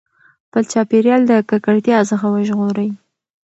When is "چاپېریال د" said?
0.71-1.31